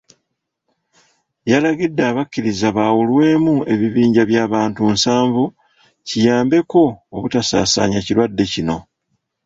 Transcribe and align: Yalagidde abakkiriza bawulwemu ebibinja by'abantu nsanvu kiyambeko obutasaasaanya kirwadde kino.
Yalagidde 1.51 2.01
abakkiriza 2.11 2.67
bawulwemu 2.77 3.55
ebibinja 3.73 4.23
by'abantu 4.29 4.81
nsanvu 4.93 5.43
kiyambeko 6.07 6.81
obutasaasaanya 7.15 7.99
kirwadde 8.05 8.43
kino. 8.53 8.77